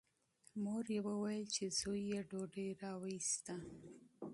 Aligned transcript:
مور 0.63 0.85
یې 0.93 0.99
وویل 1.07 1.43
چې 1.55 1.63
زوی 1.79 2.01
یې 2.11 2.19
ډوډۍ 2.29 2.67
راوایسته. 2.83 3.55